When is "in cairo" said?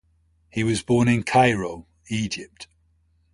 1.07-1.85